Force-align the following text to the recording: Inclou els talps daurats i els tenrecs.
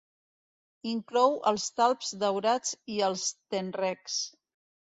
Inclou 0.91 1.35
els 1.51 1.67
talps 1.81 2.15
daurats 2.25 2.73
i 2.97 2.99
els 3.11 3.29
tenrecs. 3.57 4.21